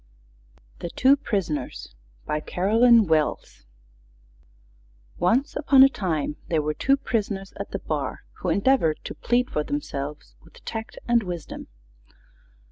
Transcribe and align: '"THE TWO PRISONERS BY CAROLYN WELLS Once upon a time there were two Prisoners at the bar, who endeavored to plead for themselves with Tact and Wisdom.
'"THE 0.79 0.89
TWO 0.89 1.15
PRISONERS 1.15 1.93
BY 2.25 2.39
CAROLYN 2.39 3.05
WELLS 3.05 3.65
Once 5.19 5.55
upon 5.55 5.83
a 5.83 5.89
time 5.89 6.37
there 6.47 6.59
were 6.63 6.73
two 6.73 6.97
Prisoners 6.97 7.53
at 7.59 7.69
the 7.69 7.77
bar, 7.77 8.23
who 8.39 8.49
endeavored 8.49 8.97
to 9.03 9.13
plead 9.13 9.51
for 9.51 9.63
themselves 9.63 10.33
with 10.43 10.65
Tact 10.65 10.97
and 11.07 11.21
Wisdom. 11.21 11.67